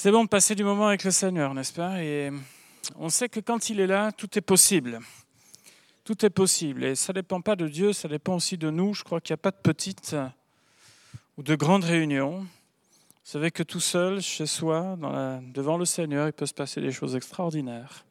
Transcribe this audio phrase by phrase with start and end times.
[0.00, 2.00] C'est bon de passer du moment avec le Seigneur, n'est-ce pas?
[2.04, 2.30] Et
[2.94, 5.00] on sait que quand il est là, tout est possible.
[6.04, 6.84] Tout est possible.
[6.84, 8.94] Et ça ne dépend pas de Dieu, ça dépend aussi de nous.
[8.94, 10.14] Je crois qu'il n'y a pas de petites
[11.36, 12.42] ou de grandes réunions.
[12.42, 12.46] Vous
[13.24, 14.96] savez que tout seul, chez soi,
[15.52, 18.04] devant le Seigneur, il peut se passer des choses extraordinaires.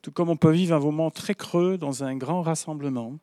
[0.00, 3.14] Tout comme on peut vivre un moment très creux dans un grand rassemblement.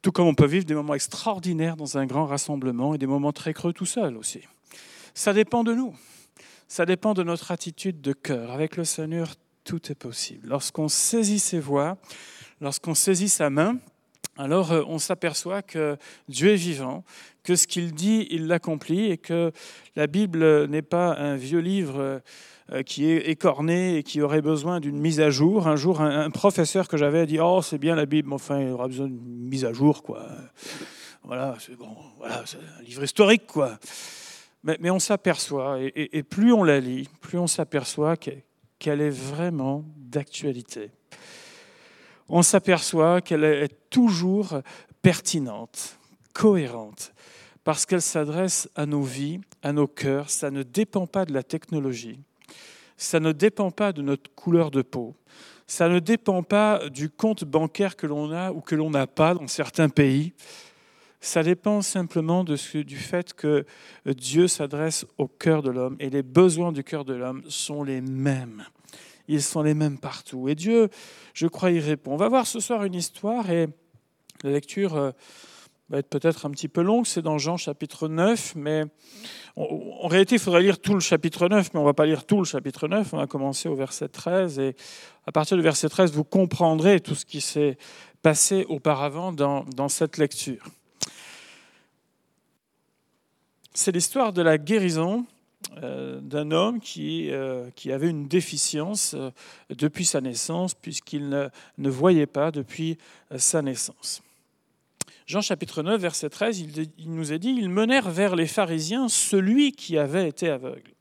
[0.00, 3.34] Tout comme on peut vivre des moments extraordinaires dans un grand rassemblement et des moments
[3.34, 4.40] très creux tout seul aussi.
[5.12, 5.94] Ça dépend de nous.
[6.68, 8.50] Ça dépend de notre attitude de cœur.
[8.50, 9.34] Avec le Seigneur,
[9.64, 10.46] tout est possible.
[10.48, 11.96] Lorsqu'on saisit ses voies,
[12.60, 13.78] lorsqu'on saisit sa main,
[14.36, 15.96] alors euh, on s'aperçoit que
[16.28, 17.04] Dieu est vivant,
[17.42, 19.50] que ce qu'il dit, il l'accomplit, et que
[19.96, 22.20] la Bible n'est pas un vieux livre
[22.70, 25.68] euh, qui est écorné et qui aurait besoin d'une mise à jour.
[25.68, 28.60] Un jour, un professeur que j'avais a dit Oh, c'est bien la Bible, mais enfin,
[28.60, 30.26] il aura besoin d'une mise à jour, quoi.
[31.24, 32.44] Voilà, c'est bon, voilà,
[32.78, 33.78] un livre historique, quoi.
[34.62, 40.90] Mais, on s'aperçoit, et, plus on la lit, plus on s'aperçoit qu'elle est vraiment d'actualité.
[42.28, 44.60] On s'aperçoit qu'elle est toujours
[45.00, 45.98] pertinente,
[46.34, 47.14] cohérente,
[47.64, 50.28] parce qu'elle s'adresse à nos vies, à nos cœurs.
[50.28, 52.18] Ça ne dépend pas de la technologie,
[52.96, 55.14] ça ne dépend pas de notre couleur de peau,
[55.66, 59.34] ça ne dépend pas du compte bancaire que l'on a ou que l'on n'a pas
[59.34, 60.32] dans certains pays.
[61.20, 62.56] Ça dépend simplement du
[62.96, 63.66] fait que
[64.06, 68.00] Dieu s'adresse au cœur de l'homme et les besoins du cœur de l'homme sont les
[68.00, 68.64] mêmes.
[69.26, 70.48] Ils sont les mêmes partout.
[70.48, 70.88] Et Dieu,
[71.34, 72.12] je crois, y répond.
[72.12, 73.66] On va voir ce soir une histoire et
[74.44, 75.10] la lecture euh,
[75.90, 77.04] va être peut-être un petit peu longue.
[77.04, 78.84] C'est dans Jean chapitre 9, mais
[79.56, 82.24] en réalité, il faudrait lire tout le chapitre 9, mais on ne va pas lire
[82.26, 83.12] tout le chapitre 9.
[83.12, 84.76] On va commencer au verset 13 et
[85.26, 87.76] à partir du verset 13, vous comprendrez tout ce qui s'est
[88.22, 90.64] passé auparavant dans cette lecture
[93.74, 95.26] c'est l'histoire de la guérison
[95.82, 99.30] euh, d'un homme qui, euh, qui, avait une déficience euh,
[99.70, 102.96] depuis sa naissance, puisqu'il ne, voyait pas depuis
[103.36, 104.22] sa naissance.
[105.26, 109.08] Jean chapitre 9, verset 13, il, il nous est dit, ils menèrent vers les pharisiens
[109.08, 110.92] celui qui avait été aveugle.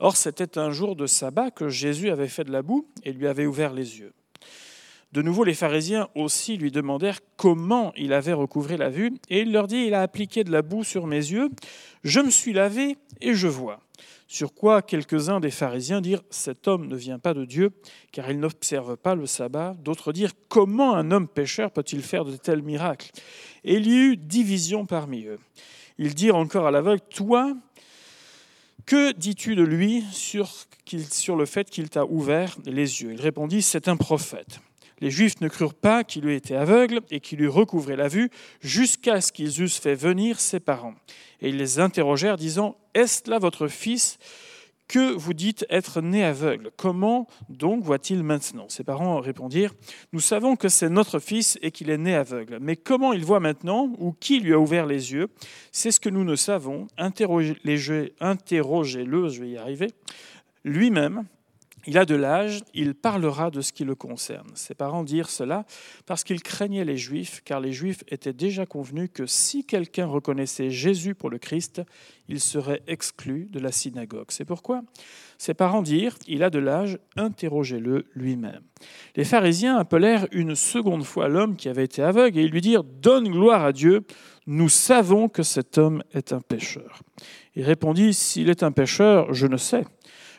[0.00, 3.28] Or, c'était un jour de sabbat que Jésus avait fait de la boue et lui
[3.28, 4.12] avait ouvert les yeux.
[5.12, 9.52] De nouveau, les pharisiens aussi lui demandèrent comment il avait recouvré la vue, et il
[9.52, 11.50] leur dit, il a appliqué de la boue sur mes yeux,
[12.02, 13.80] je me suis lavé et je vois.
[14.26, 17.72] Sur quoi quelques-uns des pharisiens dirent, cet homme ne vient pas de Dieu,
[18.12, 19.76] car il n'observe pas le sabbat.
[19.84, 23.10] D'autres dirent, comment un homme pécheur peut-il faire de tels miracles?
[23.64, 25.38] Et il y eut division parmi eux.
[25.98, 27.52] Ils dirent encore à l'aveugle, toi,
[28.86, 30.50] que dis-tu de lui sur,
[31.10, 33.12] sur le fait qu'il t'a ouvert les yeux?
[33.12, 34.60] Il répondit, c'est un prophète.
[35.02, 38.30] Les Juifs ne crurent pas qu'il eût été aveugle et qu'il eût recouvré la vue
[38.60, 40.94] jusqu'à ce qu'ils eussent fait venir ses parents.
[41.40, 44.18] Et ils les interrogèrent, disant Est-ce là votre fils?
[44.86, 46.70] Que vous dites être né aveugle?
[46.76, 48.66] Comment donc voit-il maintenant?
[48.68, 49.74] Ses parents répondirent
[50.12, 52.58] Nous savons que c'est notre fils et qu'il est né aveugle.
[52.60, 55.26] Mais comment il voit maintenant ou qui lui a ouvert les yeux?
[55.72, 56.86] C'est ce que nous ne savons.
[56.96, 57.76] Interrogez-le,
[59.28, 59.88] je vais y arriver,
[60.62, 61.24] lui-même
[61.86, 64.48] il a de l'âge, il parlera de ce qui le concerne.
[64.54, 65.64] Ses parents dirent cela
[66.06, 70.70] parce qu'ils craignaient les Juifs, car les Juifs étaient déjà convenus que si quelqu'un reconnaissait
[70.70, 71.82] Jésus pour le Christ,
[72.28, 74.26] il serait exclu de la synagogue.
[74.28, 74.82] C'est pourquoi
[75.38, 78.62] ses parents dirent, il a de l'âge, interrogez-le lui-même.
[79.16, 82.84] Les pharisiens appelèrent une seconde fois l'homme qui avait été aveugle et ils lui dirent,
[82.84, 84.04] donne gloire à Dieu,
[84.46, 87.02] nous savons que cet homme est un pécheur.
[87.56, 89.84] Il répondit, s'il est un pécheur, je ne sais.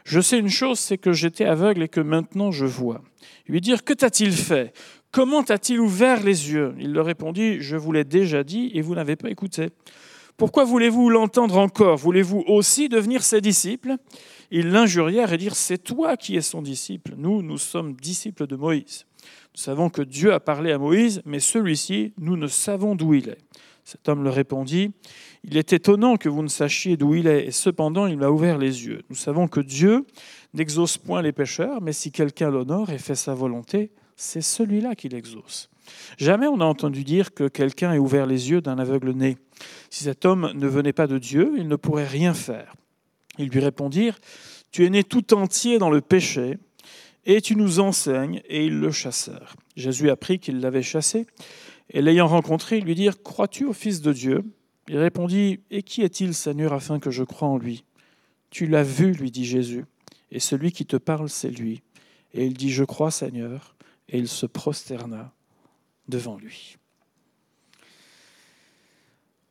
[0.03, 3.01] Je sais une chose, c'est que j'étais aveugle et que maintenant je vois.
[3.47, 4.73] Lui dire, que t'a-t-il fait?
[5.11, 6.75] Comment t'a-t-il ouvert les yeux?
[6.79, 9.69] Il leur répondit, je vous l'ai déjà dit et vous n'avez pas écouté.
[10.37, 11.97] Pourquoi voulez-vous l'entendre encore?
[11.97, 13.95] Voulez-vous aussi devenir ses disciples?
[14.49, 17.13] Ils l'injurièrent et dirent, c'est toi qui es son disciple.
[17.15, 19.05] Nous, nous sommes disciples de Moïse.
[19.55, 23.29] Nous savons que Dieu a parlé à Moïse, mais celui-ci, nous ne savons d'où il
[23.29, 23.37] est.
[23.83, 24.91] Cet homme leur répondit,
[25.45, 28.57] Il est étonnant que vous ne sachiez d'où il est, et cependant il m'a ouvert
[28.57, 29.01] les yeux.
[29.09, 30.05] Nous savons que Dieu
[30.53, 35.09] n'exauce point les pécheurs, mais si quelqu'un l'honore et fait sa volonté, c'est celui-là qui
[35.09, 35.69] l'exauce.
[36.17, 39.37] Jamais on n'a entendu dire que quelqu'un ait ouvert les yeux d'un aveugle né.
[39.89, 42.75] Si cet homme ne venait pas de Dieu, il ne pourrait rien faire.
[43.37, 44.19] Ils lui répondirent,
[44.71, 46.57] Tu es né tout entier dans le péché,
[47.25, 49.55] et tu nous enseignes, et ils le chassèrent.
[49.75, 51.25] Jésus apprit qu'ils l'avaient chassé,
[51.89, 54.43] et l'ayant rencontré, ils lui dirent Crois-tu au Fils de Dieu?
[54.87, 57.83] Il répondit Et qui est-il, Seigneur, afin que je croie en lui?
[58.49, 59.85] Tu l'as vu, lui dit Jésus,
[60.31, 61.81] et celui qui te parle, c'est lui.
[62.33, 63.75] Et il dit Je crois, Seigneur,
[64.09, 65.31] et il se prosterna
[66.07, 66.77] devant lui.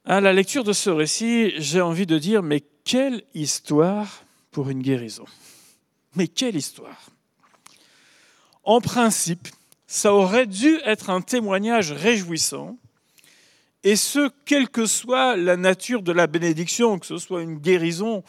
[0.04, 4.82] À la lecture de ce récit, j'ai envie de dire Mais quelle histoire pour une
[4.82, 5.24] guérison.
[6.14, 7.10] Mais quelle histoire
[8.64, 9.48] En principe,
[9.86, 12.78] ça aurait dû être un témoignage réjouissant,
[13.84, 18.22] et ce, quelle que soit la nature de la bénédiction, que ce soit une guérison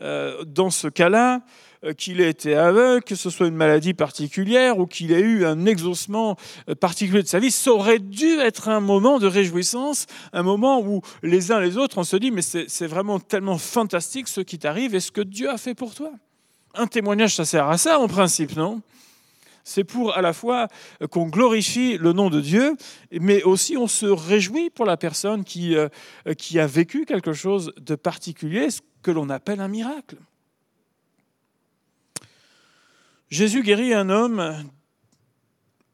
[0.00, 1.42] euh, dans ce cas-là,
[1.84, 5.44] euh, qu'il ait été aveugle, que ce soit une maladie particulière ou qu'il ait eu
[5.44, 6.36] un exaucement
[6.68, 10.80] euh, particulier de sa vie, ça aurait dû être un moment de réjouissance, un moment
[10.80, 14.58] où les uns les autres, on se dit, mais c'est vraiment tellement fantastique ce qui
[14.58, 16.10] t'arrive et ce que Dieu a fait pour toi.
[16.74, 18.82] Un témoignage, ça sert à ça en principe, non?
[19.68, 20.68] C'est pour à la fois
[21.10, 22.74] qu'on glorifie le nom de Dieu,
[23.12, 25.88] mais aussi on se réjouit pour la personne qui, euh,
[26.38, 30.16] qui a vécu quelque chose de particulier, ce que l'on appelle un miracle.
[33.28, 34.64] Jésus guérit un homme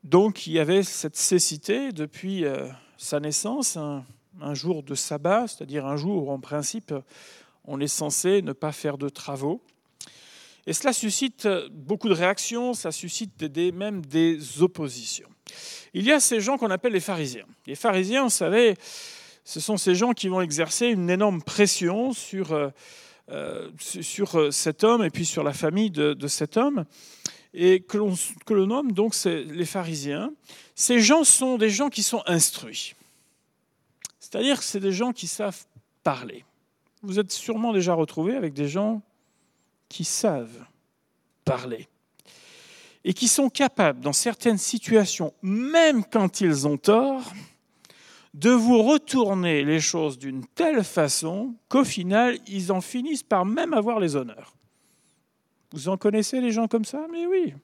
[0.04, 4.04] donc qui avait cette cécité depuis euh, sa naissance, un,
[4.52, 6.94] jour de sabbat, c'est-à-dire un jour où en principe
[7.64, 9.62] on est censé ne pas faire de travaux.
[10.66, 13.42] Et cela suscite beaucoup de réactions, ça suscite
[13.74, 15.28] même des oppositions.
[15.92, 17.46] Il y a ces gens qu'on appelle les pharisiens.
[17.66, 18.74] Les pharisiens, vous savez,
[19.44, 22.70] ce sont ces gens qui vont exercer une énorme pression sur, euh,
[23.30, 26.84] euh, sur cet homme et puis sur la famille de, cet homme
[27.52, 28.14] et que l'on,
[28.46, 30.32] que l'on nomme donc les pharisiens.
[30.74, 32.94] Ces gens sont des gens qui sont instruits.
[34.18, 35.64] C'est-à-dire que c'est des gens qui savent
[36.02, 36.44] parler.
[37.02, 39.02] Vous êtes sûrement déjà retrouvé avec des gens
[39.94, 40.66] qui savent
[41.44, 41.86] parler
[43.04, 47.32] et qui sont capables, dans certaines situations, même quand ils ont tort,
[48.32, 53.72] de vous retourner les choses d'une telle façon qu'au final, ils en finissent par même
[53.72, 54.56] avoir les honneurs.
[55.70, 57.06] Vous en connaissez les gens comme ça?
[57.12, 57.54] Mais oui.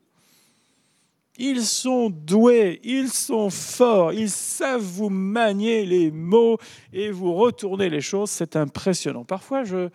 [1.37, 6.59] Ils sont doués, ils sont forts, ils savent vous manier les mots
[6.93, 8.31] et vous retourner les choses.
[8.31, 9.25] C'est impressionnant.
[9.25, 9.89] Parfois, je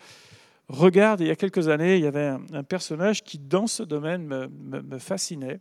[0.67, 4.25] regarde, il y a quelques années, il y avait un, personnage qui, dans ce domaine,
[4.25, 5.59] me, me fascinait,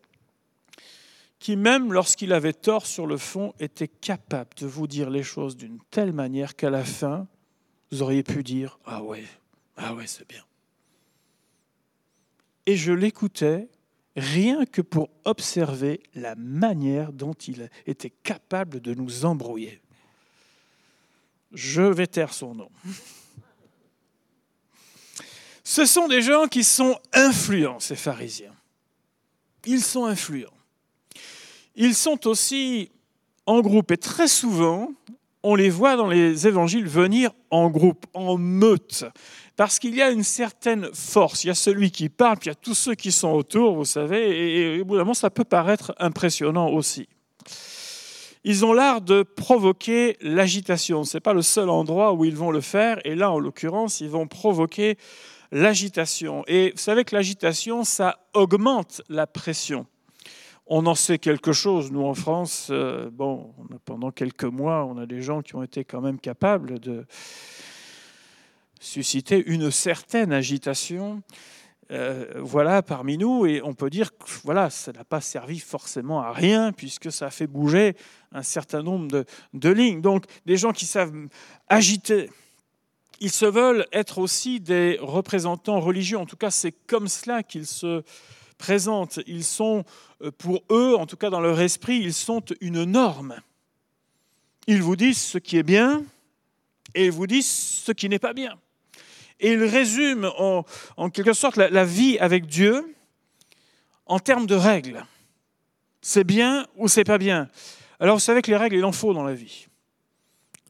[1.38, 5.56] qui, même lorsqu'il avait tort sur le fond, était capable de vous dire les choses
[5.56, 7.26] d'une telle manière qu'à la fin,
[7.90, 9.24] vous auriez pu dire Ah ouais,
[9.76, 10.44] ah ouais, c'est bien
[12.66, 13.68] et je l'écoutais
[14.16, 19.80] rien que pour observer la manière dont il était capable de nous embrouiller.
[21.52, 22.70] Je vais taire son nom.
[25.64, 28.54] Ce sont des gens qui sont influents, ces pharisiens.
[29.64, 30.50] Ils sont influents.
[31.74, 32.90] Ils sont aussi
[33.46, 34.92] en groupe et très souvent,
[35.42, 39.04] on les voit dans les évangiles venir en groupe, en meute.
[39.56, 41.44] Parce qu'il y a une certaine force.
[41.44, 43.74] Il y a celui qui parle, puis il y a tous ceux qui sont autour,
[43.74, 47.08] vous savez, et, au bout d'un moment, ça peut paraître impressionnant aussi.
[48.42, 51.04] Ils ont l'art de provoquer l'agitation.
[51.04, 54.00] Ce n'est pas le seul endroit où ils vont le faire, et là, en l'occurrence,
[54.00, 54.98] ils vont provoquer
[55.54, 56.44] l'agitation.
[56.46, 59.86] Et vous savez que l'agitation, ça augmente la pression.
[60.66, 63.54] On en sait quelque chose, nous en France, euh, bon,
[63.84, 67.06] pendant quelques mois, on a des gens qui ont été quand même capables de,
[68.84, 71.22] suscité une certaine agitation.
[71.90, 76.22] Euh, voilà parmi nous et on peut dire que voilà ça n'a pas servi forcément
[76.22, 77.94] à rien puisque ça a fait bouger
[78.32, 81.12] un certain nombre de, de lignes donc des gens qui savent
[81.68, 82.30] agiter
[83.20, 87.66] ils se veulent être aussi des représentants religieux en tout cas c'est comme cela qu'ils
[87.66, 88.02] se
[88.58, 89.84] présentent ils sont
[90.22, 93.36] euh, pour eux en tout cas dans leur esprit ils sont une norme
[94.66, 96.04] ils vous disent ce qui est bien
[96.94, 98.58] et ils vous disent ce qui n'est pas bien
[99.40, 100.64] et il résume en,
[101.10, 102.94] quelque sorte la, vie avec Dieu
[104.06, 105.04] en termes de règles.
[106.00, 107.48] C'est bien ou c'est pas bien.
[108.00, 109.66] Alors vous savez que les règles, il en faut dans la vie.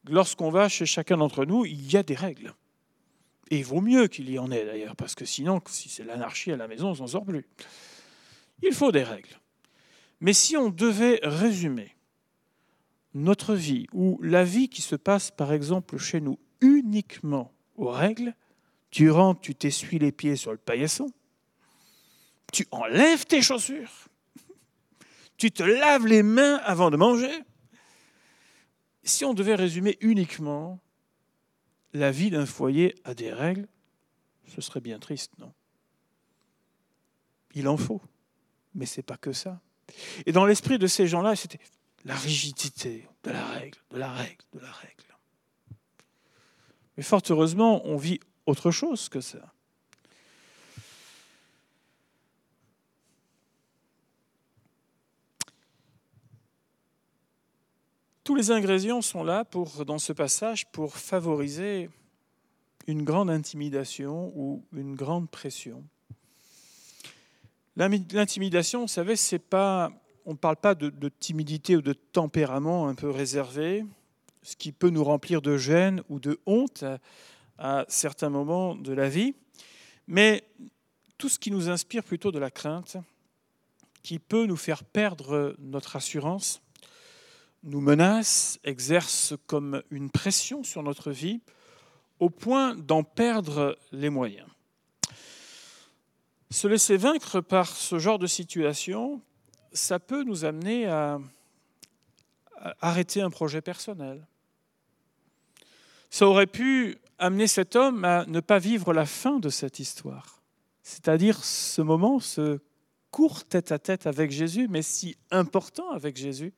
[0.08, 2.54] Lorsqu'on va chez chacun d'entre nous, il y a des règles.
[3.50, 6.52] Et il vaut mieux qu'il y en ait d'ailleurs, parce que sinon, si c'est l'anarchie
[6.52, 7.46] à la maison, on s'en sort plus.
[8.62, 9.40] Il faut des règles.
[10.20, 11.94] Mais si on devait résumer
[13.14, 18.34] notre vie, ou la vie qui se passe par exemple chez nous uniquement aux règles,
[18.90, 21.11] tu rentres, tu t'essuies les pieds sur le paillasson,
[22.52, 24.08] tu enlèves tes chaussures,
[25.37, 27.32] tu te laves les mains avant de manger.
[29.04, 30.80] Si on devait résumer uniquement
[31.92, 33.68] la vie d'un foyer à des règles,
[34.46, 35.52] ce serait bien triste, non?
[37.54, 38.02] Il en faut,
[38.75, 39.61] mais c'est pas que ça.
[40.26, 41.61] Et dans l'esprit de ces gens-là, c'était
[42.04, 45.04] la rigidité de la règle, de la règle, de la règle.
[46.96, 49.53] Mais fort heureusement, on vit autre chose que ça.
[58.35, 61.88] Tous les ingrédients sont là pour, dans ce passage pour favoriser
[62.88, 65.85] une grande intimidation ou une grande pression.
[67.76, 69.93] L'intimidation, vous savez, c'est pas,
[70.26, 73.87] on ne parle pas de, de, timidité ou de tempérament un peu réservé,
[74.43, 76.85] ce qui peut nous remplir de gêne ou de honte
[77.59, 79.37] à certains moments de la vie,
[80.09, 80.43] mais
[81.19, 82.97] tout ce qui nous inspire plutôt de la crainte,
[84.03, 86.63] qui peut nous faire perdre notre assurance,
[87.64, 91.40] nous menace, exerce comme une pression sur notre vie,
[92.21, 94.49] au point d'en perdre les moyens.
[96.50, 99.21] Se laisser vaincre par ce genre de situation,
[99.73, 101.18] ça peut nous amener à
[102.80, 104.26] arrêter un projet personnel.
[106.11, 110.42] Ça aurait pu amener cet homme à ne pas vivre la fin de cette histoire,
[110.83, 112.61] c'est-à-dire ce moment, ce
[113.11, 116.52] court tête-à-tête avec Jésus, mais si important avec Jésus.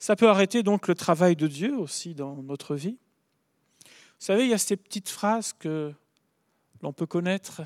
[0.00, 2.96] Ça peut arrêter donc le travail de Dieu aussi dans notre vie.
[3.84, 5.92] Vous savez, il y a ces petites phrases que
[6.80, 7.60] l'on peut connaître,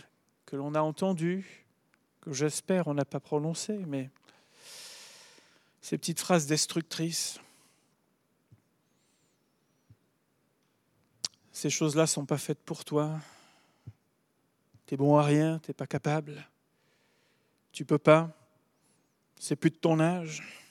[0.45, 1.65] que l'on a entendues,
[2.21, 4.11] que j'espère on n'a pas prononcées, mais
[5.81, 7.39] ces petites phrases destructrices.
[11.53, 13.13] Ces choses-là ne sont pas faites pour toi.
[14.87, 16.45] Tu es bon à rien, tu n'es pas capable.
[17.71, 18.37] Tu peux pas.
[19.39, 20.64] C'est plus de ton âge.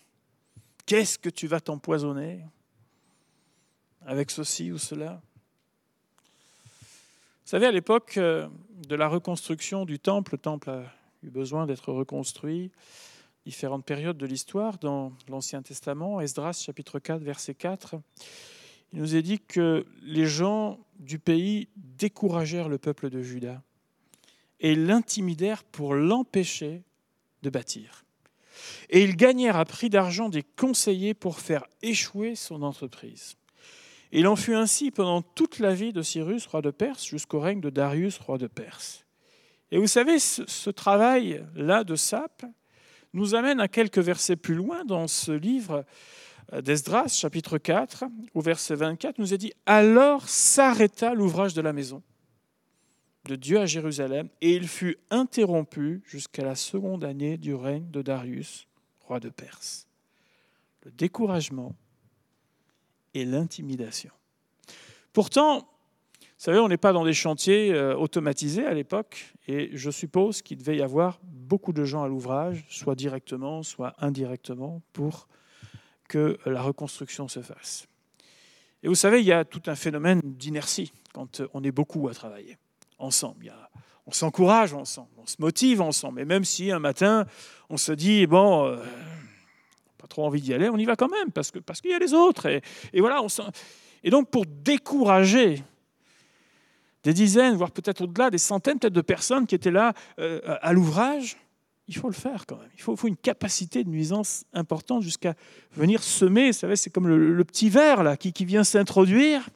[0.85, 2.43] Qu'est-ce que tu vas t'empoisonner
[4.05, 5.21] avec ceci ou cela?
[6.17, 8.49] Vous savez, à l'époque euh,
[8.87, 10.83] de la reconstruction du temple, le temple a
[11.23, 12.71] eu besoin d'être reconstruit,
[13.45, 17.95] différentes périodes de l'histoire dans l'Ancien Testament, Esdras chapitre 4, verset 4,
[18.93, 23.61] il nous est dit que les gens du pays découragèrent le peuple de Juda
[24.59, 26.83] et l'intimidèrent pour l'empêcher
[27.41, 28.05] de bâtir.
[28.89, 33.35] Et ils gagnèrent à prix d'argent des conseillers pour faire échouer son entreprise.
[34.11, 37.61] il en fut ainsi pendant toute la vie de Cyrus, roi de Perse, jusqu'au règne
[37.61, 39.05] de Darius, roi de Perse.
[39.71, 42.45] Et vous savez, ce, travail-là de Sape
[43.13, 45.83] nous amène à quelques versets plus loin dans ce livre
[46.61, 48.05] d'Esdras, chapitre 4,
[48.35, 52.03] au verset 24, nous est dit Alors s'arrêta l'ouvrage de la maison
[53.25, 58.01] de Dieu à Jérusalem, et il fut interrompu jusqu'à la seconde année du règne de
[58.01, 58.67] Darius,
[58.99, 59.87] roi de Perse.
[60.83, 61.73] Le découragement
[63.13, 64.11] et l'intimidation.
[65.13, 65.59] Pourtant,
[66.19, 70.41] vous savez, on n'est pas dans des chantiers euh, automatisés à l'époque, et je suppose
[70.41, 75.29] qu'il devait y avoir beaucoup de gens à l'ouvrage, soit directement, soit indirectement, pour
[76.09, 77.87] que la reconstruction se fasse.
[78.81, 82.13] Et vous savez, il y a tout un phénomène d'inertie quand on est beaucoup à
[82.13, 82.57] travailler
[83.03, 83.53] ensemble.
[84.05, 86.21] on s'encourage ensemble, on se motive ensemble.
[86.21, 87.25] Et même si un matin,
[87.69, 88.77] on se dit, bon, euh,
[89.97, 91.93] pas trop envie d'y aller, on y va quand même, parce qu'il parce qu'il y
[91.93, 92.47] a les autres.
[92.47, 93.27] Et, voilà, on
[94.03, 95.63] et donc pour décourager
[97.03, 100.73] des dizaines, voire peut-être au-delà, des centaines peut-être de personnes qui étaient là euh, à
[100.73, 101.37] l'ouvrage,
[101.87, 102.69] il faut le faire quand même.
[102.75, 105.35] Il faut, une capacité de nuisance importante jusqu'à
[105.73, 106.47] venir semer.
[106.47, 109.49] Vous savez, c'est comme le, petit ver là, qui, qui vient s'introduire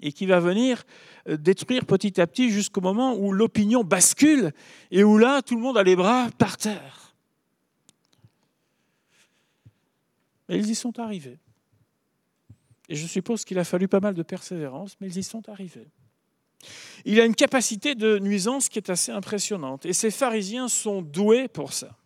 [0.00, 0.84] et qui va venir
[1.28, 4.52] euh, détruire petit à petit jusqu'au moment où l'opinion bascule
[4.90, 7.14] et où là, tout le monde a les bras par terre.
[10.48, 11.38] Mais ils y sont arrivés.
[12.88, 15.88] Et je suppose qu'il a fallu pas mal de persévérance, mais ils y sont arrivés.
[17.04, 19.86] Il a une capacité de nuisance qui est assez impressionnante.
[19.86, 21.96] Et ces pharisiens sont doués pour ça.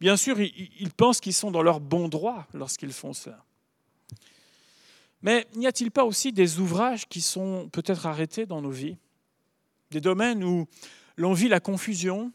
[0.00, 3.45] Bien sûr, ils pensent qu'ils sont dans leur bon droit lorsqu'ils font ça.
[5.22, 8.96] Mais n'y a-t-il pas aussi des ouvrages qui sont peut-être arrêtés dans nos vies?
[9.90, 10.66] Des domaines où
[11.16, 12.32] l'on vit la confusion,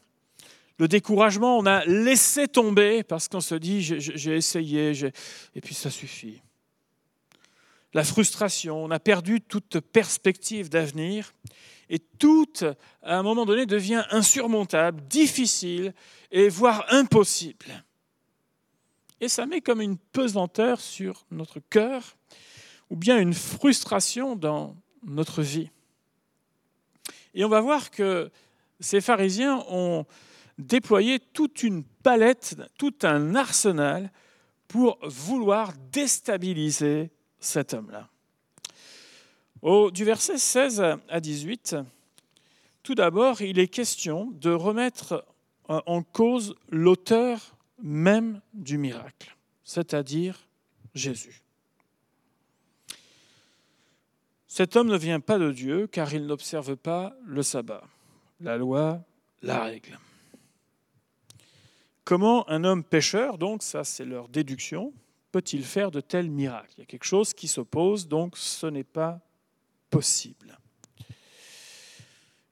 [0.78, 4.92] le découragement, on a laissé tomber parce qu'on se dit j'ai essayé
[5.54, 6.42] et puis ça suffit.
[7.94, 11.34] La frustration, on a perdu toute perspective d'avenir
[11.90, 12.50] et tout,
[13.02, 15.92] à un moment donné, devient insurmontable, difficile
[16.30, 17.84] et voire impossible.
[19.20, 22.16] Et ça met comme une pesanteur sur notre cœur
[22.92, 25.70] ou bien une frustration dans notre vie.
[27.32, 28.30] Et on va voir que
[28.80, 30.04] ces pharisiens ont
[30.58, 34.12] déployé toute une palette, tout un arsenal
[34.68, 38.10] pour vouloir déstabiliser cet homme-là.
[39.92, 41.76] Du verset 16 à 18,
[42.82, 45.24] tout d'abord, il est question de remettre
[45.66, 49.34] en cause l'auteur même du miracle,
[49.64, 50.46] c'est-à-dire
[50.94, 51.42] Jésus.
[54.54, 57.84] Cet homme ne vient pas de Dieu car il n'observe pas le sabbat,
[58.38, 59.02] la loi,
[59.40, 59.98] la règle.
[62.04, 64.92] Comment un homme pécheur, donc ça c'est leur déduction,
[65.30, 66.74] peut-il faire de tels miracles?
[66.76, 69.22] Il y a quelque chose qui s'oppose, donc ce n'est pas
[69.88, 70.58] possible.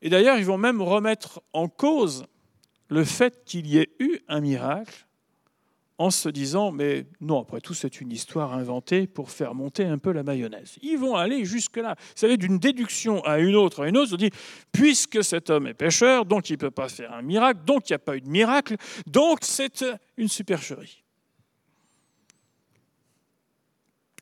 [0.00, 2.24] Et d'ailleurs, ils vont même remettre en cause
[2.88, 5.06] le fait qu'il y ait eu un miracle
[6.00, 9.98] en se disant, mais non, après tout, c'est une histoire inventée pour faire monter un
[9.98, 10.78] peu la mayonnaise.
[10.80, 11.94] Ils vont aller jusque-là.
[11.98, 14.30] Vous savez, d'une déduction à une autre, à une autre, on dit,
[14.72, 17.92] puisque cet homme est pécheur, donc il ne peut pas faire un miracle, donc il
[17.92, 18.76] n'y a pas eu de miracle,
[19.06, 19.84] donc c'est
[20.16, 21.04] une supercherie.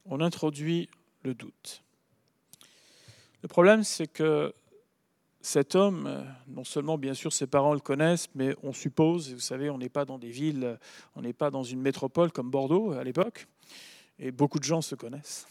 [0.05, 0.91] On introduit
[1.23, 1.85] le doute.
[3.43, 4.53] Le problème, c'est que
[5.41, 9.41] cet homme, euh, non seulement bien sûr ses parents le connaissent, mais on suppose, vous
[9.41, 10.79] savez, on n'est pas dans des villes,
[11.15, 13.47] on n'est pas dans une métropole comme Bordeaux à l'époque,
[14.19, 15.47] et beaucoup de gens se connaissent.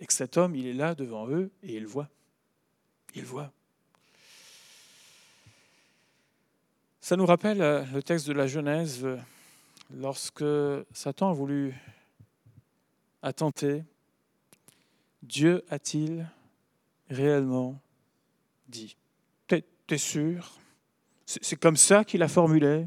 [0.00, 2.08] Et que cet homme, il est là devant eux et il voit.
[3.14, 3.52] Il voit.
[7.00, 9.18] Ça nous rappelle euh, le texte de la Genèse, euh,
[9.94, 10.44] lorsque
[10.92, 11.74] Satan a voulu
[13.22, 13.84] attenter,
[15.22, 16.26] Dieu a-t-il
[17.10, 17.80] réellement
[18.72, 18.96] dit.
[19.86, 20.50] T'es sûr?
[21.26, 22.86] C'est comme ça qu'il a formulé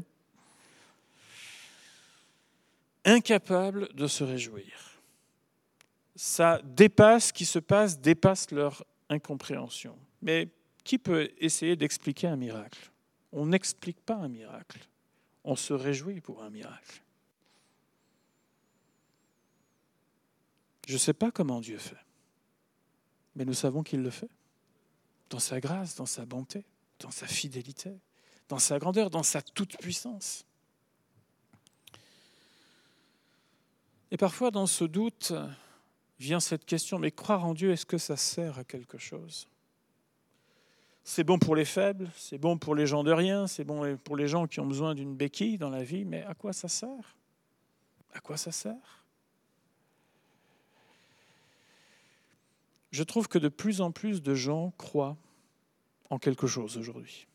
[3.04, 5.00] Incapable de se réjouir.
[6.16, 9.96] Ça dépasse, ce qui se passe dépasse leur incompréhension.
[10.22, 10.48] Mais
[10.82, 12.90] qui peut essayer d'expliquer un miracle?
[13.30, 14.80] On n'explique pas un miracle.
[15.44, 17.02] On se réjouit pour un miracle.
[20.88, 22.04] Je ne sais pas comment Dieu fait,
[23.34, 24.30] mais nous savons qu'il le fait
[25.30, 26.64] dans sa grâce, dans sa bonté,
[27.00, 27.92] dans sa fidélité,
[28.48, 30.44] dans sa grandeur, dans sa toute-puissance.
[34.10, 35.32] Et parfois, dans ce doute,
[36.18, 39.48] vient cette question, mais croire en Dieu, est-ce que ça sert à quelque chose?
[41.02, 44.16] C'est bon pour les faibles, c'est bon pour les gens de rien, c'est bon pour
[44.16, 47.16] les gens qui ont besoin d'une béquille dans la vie, mais à quoi ça sert?
[48.12, 49.05] À quoi ça sert?
[52.90, 55.16] Je trouve que de plus en plus de gens croient
[56.10, 57.26] en quelque chose aujourd'hui.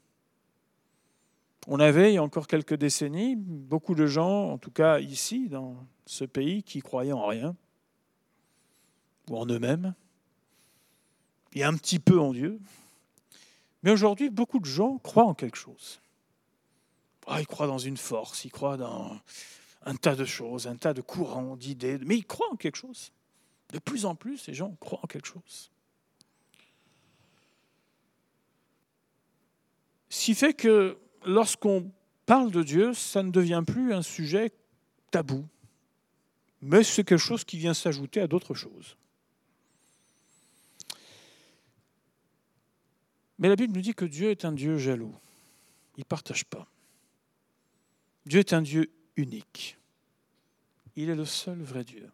[1.68, 5.48] On avait, il y a encore quelques décennies, beaucoup de gens, en tout cas ici,
[5.48, 7.56] dans ce pays, qui croyaient en rien,
[9.30, 9.94] ou en eux-mêmes,
[11.54, 12.60] et un petit peu en Dieu.
[13.84, 16.02] Mais aujourd'hui, beaucoup de gens croient en quelque chose.
[17.28, 19.20] Ah, ils croient dans une force, ils croient dans
[19.86, 23.12] un tas de choses, un tas de courants, d'idées, mais ils croient en quelque chose.
[23.72, 25.72] De plus en plus, ces gens croient en quelque chose.
[30.10, 31.90] Ce qui fait que lorsqu'on
[32.26, 34.52] parle de Dieu, ça ne devient plus un sujet
[35.10, 35.48] tabou,
[36.62, 38.98] mais c'est quelque chose qui vient s'ajouter à d'autres choses.
[43.40, 45.16] Mais la Bible nous dit que Dieu est un Dieu jaloux.
[45.98, 46.68] Il ne partage pas.
[48.26, 49.78] Dieu est un Dieu unique.
[50.96, 52.12] Il est le seul vrai Dieu.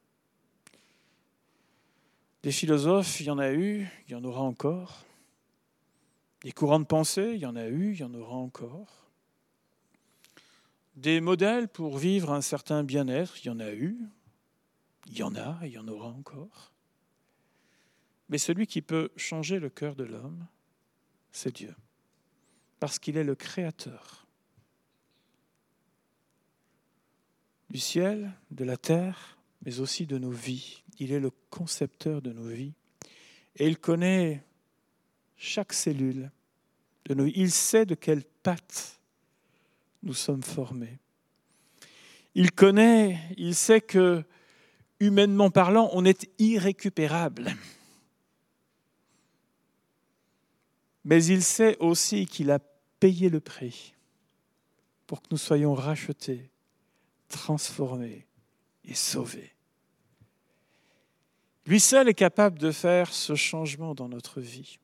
[2.47, 5.03] Des philosophes, il y en a eu, il y en aura encore.
[6.43, 9.11] Des courants de pensée, il y en a eu, il y en aura encore.
[10.95, 13.99] Des modèles pour vivre un certain bien-être, il y en a eu,
[15.07, 16.71] il y en a il y en aura encore.
[18.29, 20.47] Mais celui qui peut changer le cœur de l'homme,
[21.33, 21.75] c'est Dieu,
[22.79, 24.25] parce qu'il est le créateur
[27.69, 29.36] du ciel, de la terre,
[29.67, 30.81] mais aussi de nos vies.
[30.97, 32.71] Il est le concepteur de nos vies.
[33.57, 34.41] Et il connaît
[35.35, 36.31] chaque cellule
[37.03, 39.01] de nos Il sait de quelle pâte
[40.03, 40.99] nous sommes formés.
[42.33, 44.23] Il connaît, il sait que,
[45.01, 47.53] humainement parlant, on est irrécupérable.
[51.03, 52.59] Mais il sait aussi qu'il a
[53.01, 53.93] payé le prix
[55.07, 56.51] pour que nous soyons rachetés,
[57.27, 58.25] transformés
[58.85, 59.51] et sauvé.
[61.67, 64.79] Lui seul est capable de faire ce changement dans notre vie.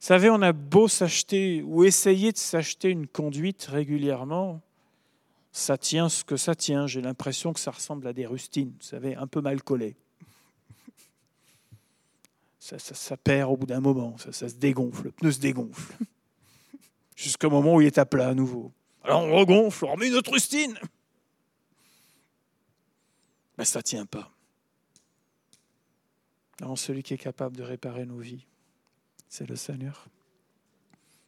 [0.00, 4.60] Vous savez, on a beau s'acheter ou essayer de s'acheter une conduite régulièrement,
[5.52, 6.88] ça tient ce que ça tient.
[6.88, 9.94] J'ai l'impression que ça ressemble à des rustines, vous savez, un peu mal collées.
[12.58, 15.94] Ça, perd au bout d'un moment, ça, se dégonfle, le pneu se dégonfle.
[17.16, 18.72] Jusqu'au moment où il est à plat à nouveau.
[19.04, 20.78] Alors on regonfle, on remet une autre rustine
[23.58, 24.30] mais ça ne tient pas.
[26.76, 28.46] Celui qui est capable de réparer nos vies,
[29.28, 30.06] c'est le Seigneur.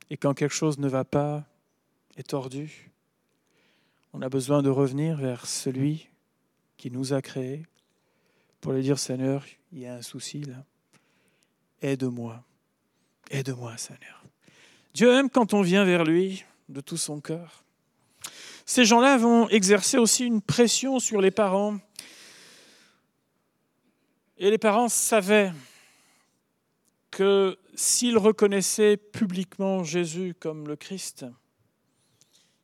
[0.08, 1.44] Et quand quelque chose ne va pas,
[2.16, 2.90] est tordu,
[4.12, 6.08] on a besoin de revenir vers celui
[6.76, 7.66] qui nous a créés
[8.60, 10.64] pour lui dire Seigneur, il y a un souci là.
[11.82, 12.42] Aide-moi.
[13.30, 14.24] Aide-moi, Seigneur.
[14.94, 17.64] Dieu aime quand on vient vers lui de tout son cœur.
[18.64, 21.78] Ces gens-là vont exercer aussi une pression sur les parents.
[24.36, 25.52] Et les parents savaient
[27.10, 31.24] que s'ils reconnaissaient publiquement Jésus comme le Christ,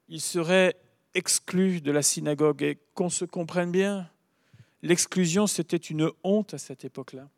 [0.09, 0.77] ils seraient
[1.15, 2.63] exclus de la synagogue.
[2.63, 4.11] Et qu'on se comprenne bien,
[4.83, 7.29] l'exclusion, c'était une honte à cette époque-là.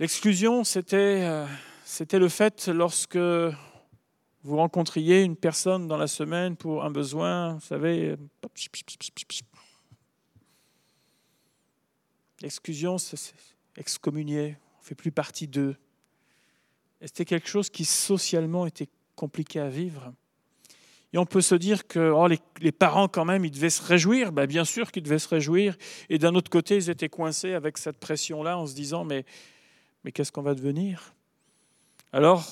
[0.00, 1.46] L'exclusion, c'était, euh,
[1.84, 7.60] c'était le fait lorsque vous rencontriez une personne dans la semaine pour un besoin, vous
[7.60, 8.16] savez,
[12.44, 13.32] l'exclusion, c'est
[13.76, 15.76] excommunié, on ne fait plus partie d'eux.
[17.00, 20.12] C'était quelque chose qui socialement était compliqué à vivre?
[21.12, 24.32] Et on peut se dire que oh, les, parents, quand même, ils devaient se réjouir.
[24.32, 25.76] Ben, bien sûr qu'ils devaient se réjouir.
[26.10, 29.24] Et d'un autre côté, ils étaient coincés avec cette pression-là en se disant, mais,
[30.02, 31.14] mais qu'est-ce qu'on va devenir?
[32.12, 32.50] Alors,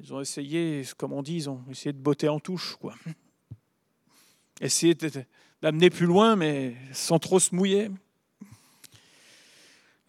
[0.00, 2.76] ils ont essayé, comme on dit, ils ont essayé de botter en touche.
[2.80, 2.94] Quoi.
[4.60, 4.96] Essayer
[5.62, 7.90] d'amener plus loin, mais sans trop se mouiller.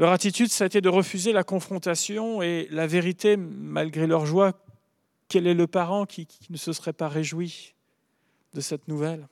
[0.02, 4.60] Leur attitude, ça a été de refuser la confrontation et la vérité, malgré leur joie.
[5.28, 7.76] Quel est le parent qui, ne se serait pas réjoui
[8.56, 9.28] de cette nouvelle?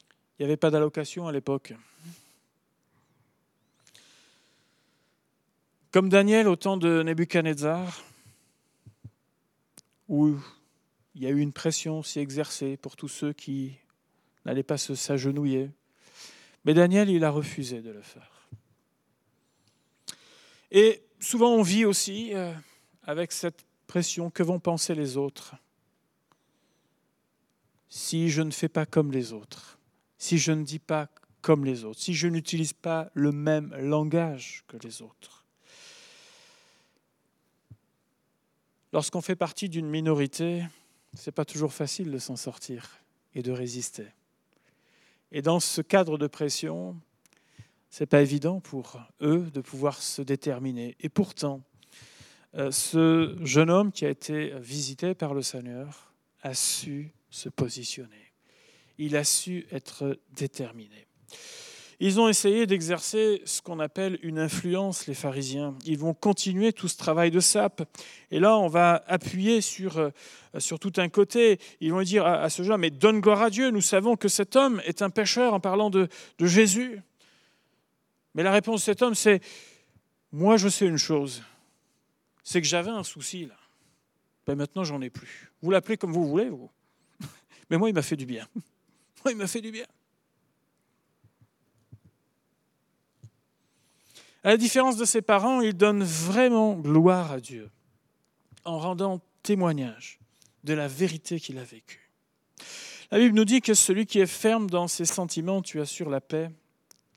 [0.00, 1.72] Il n'y avait pas d'allocation à l'époque.
[5.92, 8.02] Comme Daniel au temps de Nebuchadnezzar,
[10.08, 10.36] où
[11.14, 13.76] il y a eu une pression s'y exercer pour tous ceux qui
[14.44, 15.70] n'allaient pas s'agenouiller.
[16.64, 18.33] Mais Daniel, il a refusé de le faire.
[20.76, 22.52] Et souvent, on vit aussi euh,
[23.04, 25.54] avec cette pression que vont penser les autres
[27.88, 29.78] si je ne fais pas comme les autres,
[30.18, 31.08] si je ne dis pas
[31.42, 35.44] comme les autres, si je n'utilise pas le même langage que les autres.
[38.92, 40.64] Lorsqu'on fait partie d'une minorité,
[41.16, 42.98] ce n'est pas toujours facile de s'en sortir
[43.36, 44.06] et de résister.
[45.30, 46.96] Et dans ce cadre de pression,
[48.00, 50.96] n'est pas évident pour eux de pouvoir se déterminer.
[51.00, 51.62] Et pourtant,
[52.56, 58.32] euh, ce jeune homme qui a été visité par le Seigneur a su se positionner.
[58.98, 61.06] Il a su être déterminé.
[62.00, 65.74] Ils ont essayé d'exercer ce qu'on appelle une influence, les pharisiens.
[65.86, 67.82] Ils vont continuer tout ce travail de sape.
[68.30, 70.10] Et là, on va appuyer sur, euh,
[70.58, 71.58] sur tout un côté.
[71.80, 74.56] Ils vont dire à, ce jeune, mais donne gloire à Dieu, nous savons que cet
[74.56, 77.00] homme est un pécheur en parlant de, de Jésus.
[78.34, 79.40] Mais la réponse de cet homme, c'est
[80.32, 81.42] Moi, je sais une chose,
[82.42, 83.56] c'est que j'avais un souci là.
[84.46, 85.50] Ben maintenant, j'en ai plus.
[85.62, 86.70] Vous l'appelez comme vous voulez, vous.
[87.70, 88.46] Mais moi, il m'a fait du bien.
[89.24, 89.86] Moi, il m'a fait du bien.
[94.42, 97.70] À la différence de ses parents, il donne vraiment gloire à Dieu
[98.66, 100.18] en rendant témoignage
[100.64, 102.10] de la vérité qu'il a vécue.
[103.10, 106.20] La Bible nous dit que celui qui est ferme dans ses sentiments, tu assures la
[106.20, 106.50] paix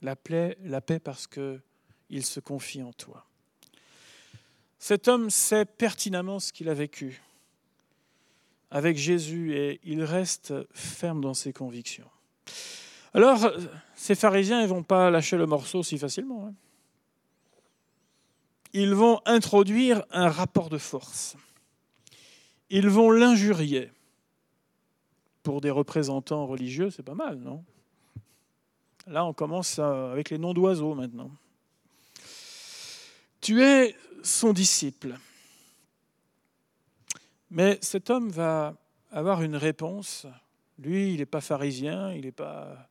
[0.01, 0.55] la paix,
[1.03, 3.25] parce qu'il se confie en toi.
[4.79, 7.21] Cet homme sait pertinemment ce qu'il a vécu
[8.69, 12.10] avec Jésus et il reste ferme dans ses convictions.
[13.13, 13.51] Alors,
[13.95, 16.47] ces pharisiens ne vont pas lâcher le morceau si facilement.
[16.47, 16.53] Hein.
[18.73, 21.36] Ils vont introduire un rapport de force.
[22.69, 23.91] Ils vont l'injurier.
[25.41, 27.63] Pour des représentants religieux, c'est pas mal, non?
[29.08, 31.32] Là, on commence avec les noms d'oiseaux maintenant.
[33.39, 35.17] Tu es son disciple.
[37.50, 38.76] Mais cet homme va
[39.12, 40.28] avoir une réponse.
[40.78, 42.89] Lui, il n'est pas pharisien, il n'a pas,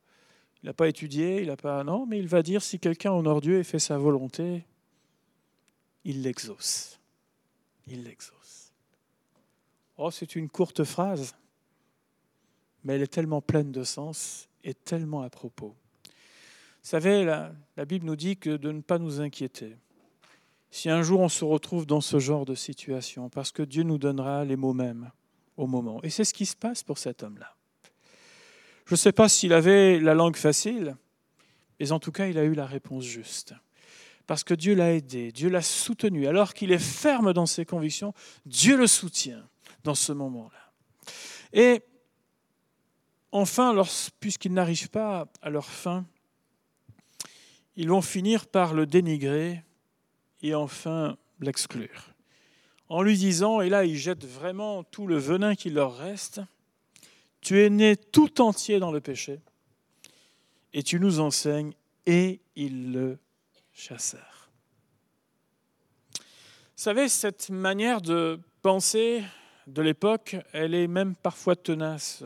[0.75, 1.83] pas étudié, il n'a pas.
[1.83, 4.65] Non, mais il va dire si quelqu'un honore Dieu et fait sa volonté,
[6.03, 6.99] il l'exauce.
[7.85, 8.73] Il l'exauce.
[9.97, 11.35] Oh, c'est une courte phrase,
[12.83, 15.75] mais elle est tellement pleine de sens et tellement à propos.
[16.87, 17.51] Savez, la,
[17.85, 19.75] Bible nous dit que de ne pas nous inquiéter.
[20.71, 23.97] Si un jour on se retrouve dans ce genre de situation, parce que Dieu nous
[23.97, 25.11] donnera les mots mêmes
[25.57, 26.01] au moment.
[26.03, 27.53] Et c'est ce qui se passe pour cet homme-là.
[28.85, 30.95] Je ne sais pas s'il avait la langue facile,
[31.77, 33.53] mais en tout cas, il a eu la réponse juste.
[34.25, 36.25] Parce que Dieu l'a aidé, Dieu l'a soutenu.
[36.25, 38.13] Alors qu'il est ferme dans ses convictions,
[38.45, 39.45] Dieu le soutient
[39.83, 40.71] dans ce moment-là.
[41.51, 41.81] Et
[43.33, 43.75] enfin,
[44.21, 46.05] puisqu'il n'arrive pas à leur fin,
[47.77, 49.63] ils vont finir par le dénigrer
[50.41, 52.09] et enfin l'exclure.
[52.89, 56.41] En lui disant, et là ils jettent vraiment tout le venin qui leur reste,
[57.39, 59.39] tu es né tout entier dans le péché,
[60.73, 61.73] et tu nous enseignes,
[62.05, 63.19] et ils le
[63.73, 64.49] chassèrent.
[66.13, 69.23] Vous savez, cette manière de penser
[69.67, 72.23] de l'époque, elle est même parfois tenace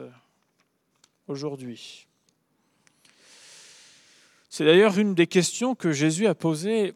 [1.27, 2.07] aujourd'hui.
[4.51, 6.93] C'est d'ailleurs une des questions que Jésus a posées,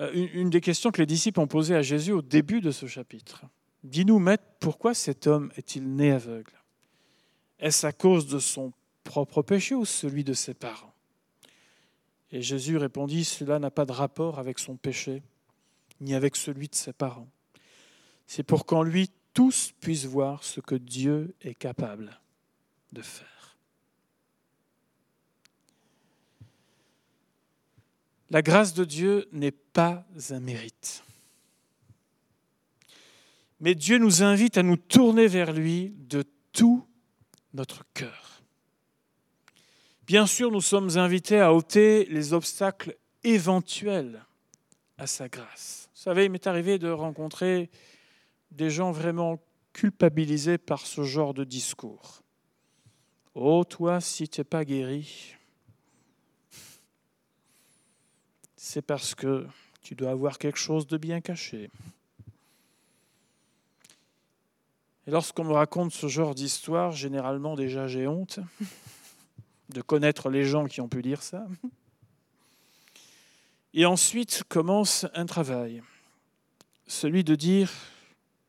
[0.00, 2.86] euh, une des questions que les disciples ont posées à Jésus au début de ce
[2.86, 3.44] chapitre.
[3.84, 6.60] Dis-nous, Maître, pourquoi cet homme est-il né aveugle?
[7.60, 8.72] Est-ce à cause de son
[9.04, 10.92] propre péché ou celui de ses parents?
[12.32, 15.22] Et Jésus répondit, cela n'a pas de rapport avec son péché,
[16.00, 17.28] ni avec celui de ses parents.
[18.26, 22.20] C'est pour qu'en lui tous puissent voir ce que Dieu est capable
[22.92, 23.37] de faire.
[28.30, 31.02] La grâce de Dieu n'est pas un mérite.
[33.60, 36.86] Mais Dieu nous invite à nous tourner vers lui de tout
[37.54, 38.42] notre cœur.
[40.06, 44.24] Bien sûr, nous sommes invités à ôter les obstacles éventuels
[44.96, 45.88] à sa grâce.
[45.94, 47.70] Vous savez, il m'est arrivé de rencontrer
[48.50, 49.38] des gens vraiment
[49.72, 52.22] culpabilisés par ce genre de discours.
[53.34, 55.36] Oh, toi, si tu n'es pas guéri,
[58.58, 59.46] c'est parce que
[59.82, 61.70] tu dois avoir quelque chose de bien caché.
[65.06, 68.40] Et lorsqu'on me raconte ce genre d'histoire, généralement déjà j'ai honte
[69.68, 71.46] de connaître les gens qui ont pu dire ça.
[73.74, 75.82] Et ensuite commence un travail,
[76.88, 77.70] celui de dire,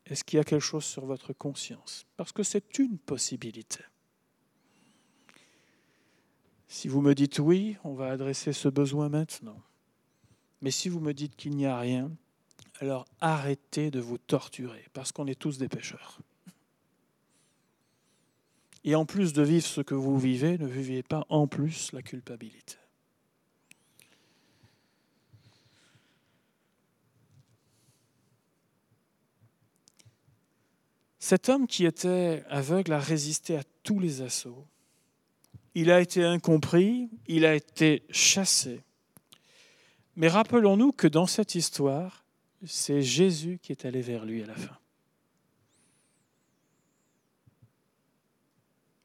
[0.06, 2.04] est-ce qu'il y a quelque chose sur votre conscience?
[2.16, 3.84] Parce que c'est une possibilité.
[6.66, 9.62] Si vous me dites oui, on va adresser ce besoin maintenant.
[10.62, 12.10] Mais si vous me dites qu'il n'y a rien,
[12.80, 16.20] alors arrêtez de vous torturer, parce qu'on est tous des pécheurs.
[18.84, 22.02] Et en plus de vivre ce que vous vivez, ne vivez pas en plus la
[22.02, 22.76] culpabilité.
[31.18, 34.66] Cet homme qui était aveugle a résisté à tous les assauts.
[35.74, 38.80] Il a été incompris, il a été chassé.
[40.16, 42.24] Mais rappelons-nous que dans cette histoire,
[42.66, 44.76] c'est Jésus qui est allé vers lui à la fin.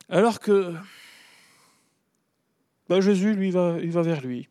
[0.09, 0.75] Alors que
[2.87, 4.47] ben Jésus, lui, va, vers lui,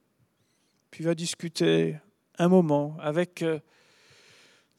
[0.90, 1.96] puis va discuter
[2.38, 3.60] un moment avec euh,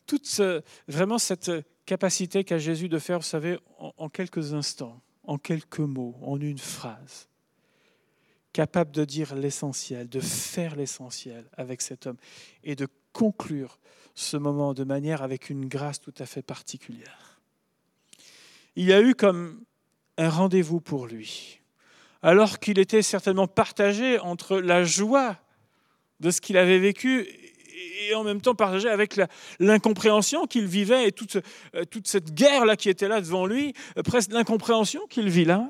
[0.06, 0.42] toute
[0.88, 1.52] vraiment cette
[1.86, 6.58] capacité qu'a Jésus de faire, vous savez, en, quelques instants, en quelques mots, en une
[6.58, 7.30] phrase,
[8.56, 12.16] capable de dire l'essentiel, de faire l'essentiel avec cet homme
[12.64, 13.80] et de conclure
[14.14, 17.42] ce moment de manière avec une grâce tout à fait particulière.
[18.78, 19.60] Il y a eu comme
[20.18, 21.60] un rendez-vous pour lui,
[22.22, 25.36] alors qu'il était certainement partagé entre la joie
[26.22, 27.28] de ce qu'il avait vécu
[28.08, 29.20] et en même temps partagé avec
[29.60, 31.40] l'incompréhension qu'il vivait et toute,
[31.76, 35.70] euh, toute cette guerre-là qui était là devant lui, euh, presque l'incompréhension qu'il vit là.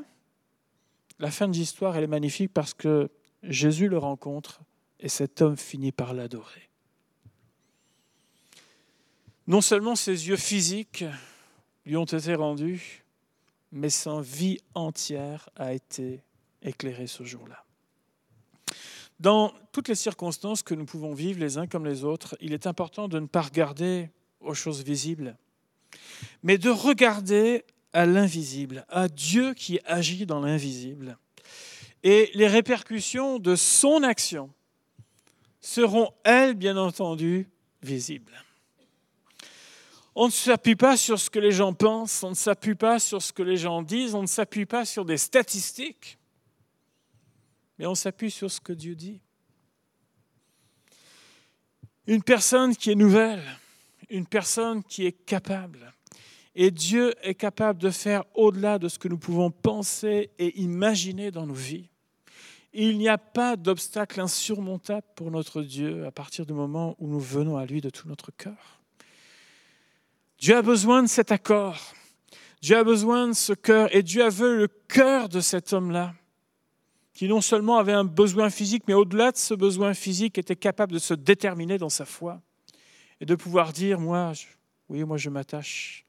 [1.19, 3.09] La fin de l'histoire, est magnifique parce que
[3.43, 4.61] Jésus le rencontre
[4.99, 6.69] et cet homme finit par l'adorer.
[9.47, 11.05] Non seulement ses yeux physiques
[11.85, 13.03] lui ont été rendus,
[13.71, 16.23] mais sa vie entière a été
[16.63, 17.63] éclairée ce jour-là.
[19.19, 22.67] Dans toutes les circonstances que nous pouvons vivre les uns comme les autres, il est
[22.67, 24.09] important de ne pas regarder
[24.41, 25.37] aux choses visibles,
[26.43, 27.63] mais de regarder
[27.95, 31.17] à l'invisible, à Dieu qui agit dans l'invisible.
[32.03, 34.51] Et les répercussions de son action
[35.59, 37.49] seront, elles, bien entendu,
[37.81, 38.43] visibles.
[40.13, 43.21] On ne s'appuie pas sur ce que les gens pensent, on ne s'appuie pas sur
[43.21, 46.19] ce que les gens disent, on ne s'appuie pas sur des statistiques
[47.77, 49.21] mais on s'appuie sur ce que Dieu dit.
[52.07, 53.43] Une personne qui est nouvelle,
[54.09, 55.93] une personne qui est capable.
[56.55, 61.29] Et Dieu est capable de faire au-delà de ce que nous pouvons penser et imaginer
[61.29, 61.89] dans nos vies.
[62.73, 67.19] Il n'y a pas d'obstacle insurmontable pour notre Dieu à partir du moment où nous
[67.19, 68.81] venons à lui de tout notre cœur.
[70.39, 71.79] Dieu a besoin de cet accord.
[72.61, 73.93] Dieu a besoin de ce cœur.
[73.95, 76.13] Et Dieu a vu le cœur de cet homme-là
[77.13, 80.91] qui non seulement avait un besoin physique, mais au-delà de ce besoin physique, était capable
[80.91, 82.41] de se déterminer dans sa foi
[83.21, 84.33] et de pouvoir dire, moi,
[84.89, 86.04] oui, moi je m'attache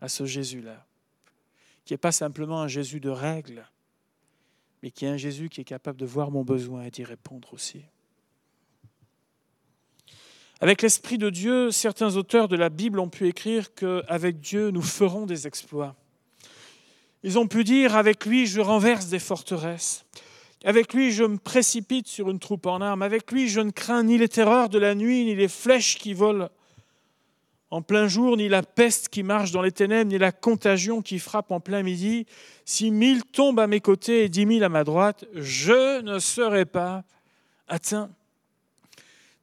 [0.00, 0.86] à ce Jésus-là,
[1.84, 3.66] qui n'est pas simplement un Jésus de règles,
[4.82, 7.52] mais qui est un Jésus qui est capable de voir mon besoin et d'y répondre
[7.52, 7.82] aussi.
[10.60, 14.82] Avec l'Esprit de Dieu, certains auteurs de la Bible ont pu écrire qu'avec Dieu, nous
[14.82, 15.94] ferons des exploits.
[17.22, 20.04] Ils ont pu dire, avec lui, je renverse des forteresses.
[20.64, 23.02] Avec lui, je me précipite sur une troupe en armes.
[23.02, 26.12] Avec lui, je ne crains ni les terreurs de la nuit, ni les flèches qui
[26.12, 26.48] volent
[27.70, 31.18] en plein jour, ni la peste qui marche dans les ténèbres, ni la contagion qui
[31.18, 32.26] frappe en plein midi.
[32.64, 36.64] Si mille tombent à mes côtés et dix mille à ma droite, je ne serai
[36.64, 37.04] pas
[37.66, 38.10] atteint.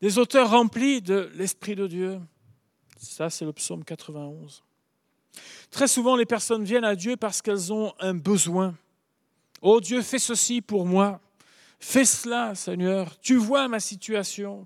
[0.01, 2.19] Des auteurs remplis de l'Esprit de Dieu.
[2.97, 4.63] Ça, c'est le psaume 91.
[5.69, 8.75] Très souvent, les personnes viennent à Dieu parce qu'elles ont un besoin.
[9.61, 11.19] Oh Dieu, fais ceci pour moi.
[11.79, 13.19] Fais cela, Seigneur.
[13.19, 14.65] Tu vois ma situation.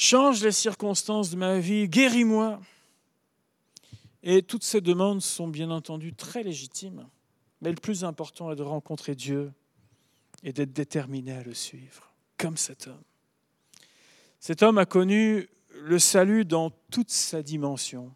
[0.00, 1.88] Change les circonstances de ma vie.
[1.88, 2.60] Guéris-moi.
[4.22, 7.08] Et toutes ces demandes sont bien entendu très légitimes.
[7.60, 9.52] Mais le plus important est de rencontrer Dieu
[10.44, 13.02] et d'être déterminé à le suivre, comme cet homme.
[14.38, 18.14] Cet homme a connu le salut dans toute sa dimension,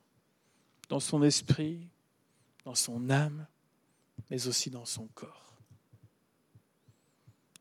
[0.89, 1.89] dans son esprit,
[2.65, 3.45] dans son âme,
[4.31, 5.57] mais aussi dans son corps.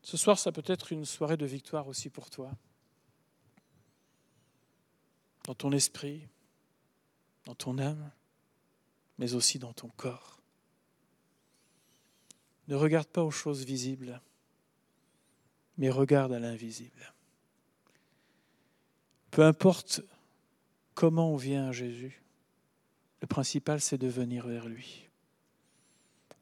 [0.00, 2.52] Ce soir, ça peut être une soirée de victoire aussi pour toi,
[5.44, 6.26] dans ton esprit,
[7.44, 8.10] dans ton âme,
[9.18, 10.40] mais aussi dans ton corps.
[12.68, 14.20] Ne regarde pas aux choses visibles,
[15.78, 17.12] mais regarde à l'invisible.
[19.30, 20.02] Peu importe
[20.94, 22.22] comment on vient à Jésus,
[23.20, 25.08] le principal c'est de venir vers lui.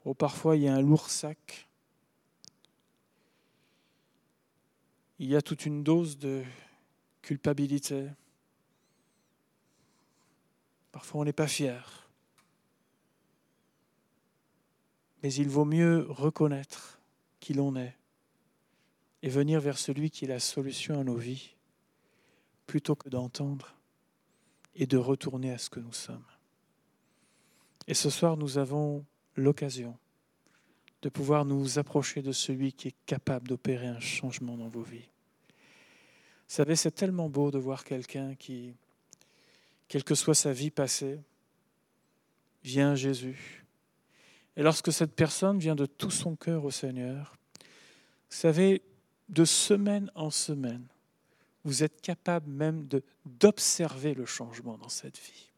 [0.04, 1.68] Oh, parfois il y a un lourd sac,
[5.18, 6.42] il y a toute une dose de
[7.20, 8.08] culpabilité.
[10.92, 12.08] Parfois on n'est pas fier.
[15.22, 17.00] Mais il vaut mieux reconnaître
[17.40, 17.96] qui l'on est
[19.22, 21.54] et venir vers celui qui est la solution à nos vies
[22.66, 23.76] plutôt que d'entendre
[24.74, 26.24] et de retourner à ce que nous sommes.
[27.86, 29.04] Et ce soir, nous avons
[29.36, 29.98] l'occasion
[31.02, 35.08] de pouvoir nous approcher de celui qui est capable d'opérer un changement dans vos vies.
[35.48, 38.74] Vous savez, c'est tellement beau de voir quelqu'un qui,
[39.90, 41.18] quelle que soit sa vie passée,
[42.62, 43.66] vient Jésus.
[44.56, 48.82] Et lorsque cette personne vient de tout son cœur au Seigneur, vous savez,
[49.28, 50.86] de semaine en semaine,
[51.64, 52.86] vous êtes capable même
[53.26, 55.50] d'observer le changement dans cette vie.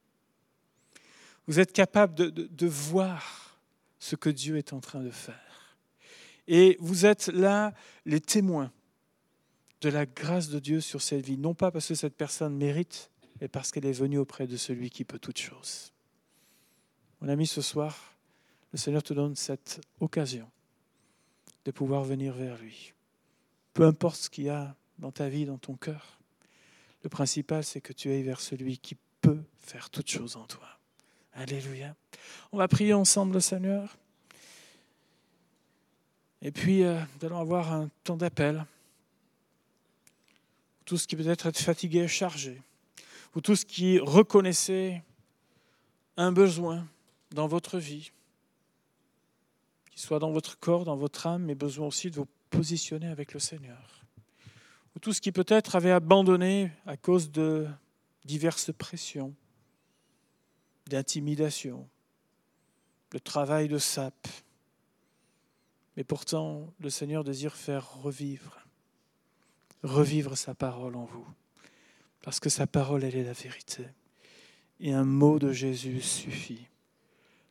[1.47, 3.61] Vous êtes capable de, de voir
[3.99, 5.77] ce que Dieu est en train de faire.
[6.49, 7.75] Et vous êtes là
[8.07, 8.73] les témoins
[9.83, 13.12] de la grâce de Dieu sur cette vie, non pas parce que cette personne mérite,
[13.43, 15.93] mais parce qu'elle est venue auprès de celui qui peut toutes choses.
[17.21, 18.15] Mon ami, ce soir,
[18.71, 20.49] le Seigneur te donne cette occasion
[21.65, 22.93] de pouvoir venir vers lui.
[23.75, 26.21] Peu importe ce qu'il y a dans ta vie, dans ton cœur.
[27.03, 30.79] Le principal, c'est que tu ailles vers celui qui peut faire toutes choses en toi.
[31.33, 31.97] Alléluia.
[32.53, 33.97] On va prier ensemble le Seigneur.
[36.43, 38.65] Et puis, euh, nous allons avoir un temps d'appel.
[40.85, 42.63] Tout ce qui peut être fatigué, chargé.
[43.35, 45.03] Ou tout ce qui reconnaissait
[46.17, 46.87] un besoin
[47.31, 48.13] dans votre vie,
[49.91, 53.33] qu'il soit dans votre corps, dans votre âme, mais besoin aussi de vous positionner avec
[53.33, 54.03] le Seigneur
[54.95, 57.67] ou tout ce qui peut-être avait abandonné à cause de
[58.25, 59.35] diverses pressions,
[60.87, 61.89] d'intimidation,
[63.11, 64.29] de travail de sape.
[65.97, 68.59] Mais pourtant, le Seigneur désire faire revivre,
[69.83, 71.27] revivre sa parole en vous,
[72.23, 73.85] parce que sa parole, elle est la vérité.
[74.81, 76.67] Et un mot de Jésus suffit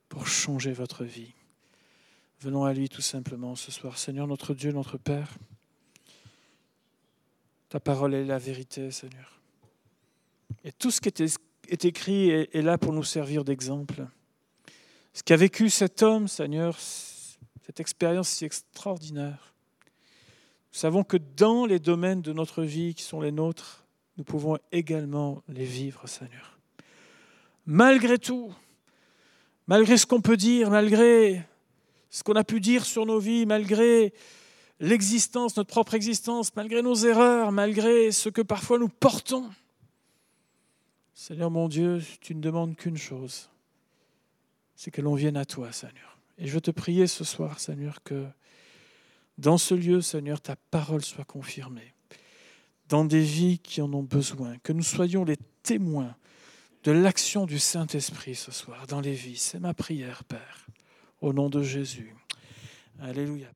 [0.09, 1.33] pour changer votre vie.
[2.39, 3.97] Venons à lui tout simplement ce soir.
[3.97, 5.37] Seigneur notre Dieu, notre Père.
[7.69, 9.39] Ta parole est la vérité, Seigneur.
[10.63, 11.09] Et tout ce qui
[11.69, 14.07] est écrit est là pour nous servir d'exemple.
[15.13, 19.53] Ce qu'a vécu cet homme, Seigneur, cette expérience si extraordinaire.
[20.73, 23.80] Nous savons que dans les domaines de notre vie qui sont les nôtres,
[24.21, 26.59] nous pouvons également les vivre, Seigneur.
[27.65, 28.53] Malgré tout,
[29.65, 31.41] malgré ce qu'on peut dire, malgré
[32.11, 34.13] ce qu'on a pu dire sur nos vies, malgré
[34.79, 39.49] l'existence, notre propre existence, malgré nos erreurs, malgré ce que parfois nous portons.
[41.15, 43.49] Seigneur mon Dieu, tu ne demandes qu'une chose,
[44.75, 46.19] c'est que l'on vienne à toi, Seigneur.
[46.37, 48.27] Et je veux te prier ce soir, Seigneur, que
[49.39, 51.95] dans ce lieu, Seigneur, ta parole soit confirmée,
[52.91, 56.13] dans des vies qui en ont besoin, que nous soyons les témoins
[56.83, 59.37] de l'action du Saint-Esprit ce soir dans les vies.
[59.37, 60.67] C'est ma prière, Père,
[61.21, 62.13] au nom de Jésus.
[62.99, 63.47] Alléluia.